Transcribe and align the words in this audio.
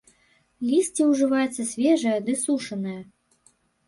Лісце 0.69 1.03
ўжываецца 1.09 1.65
свежае 1.73 2.13
ды 2.31 2.35
сушанае. 2.45 2.95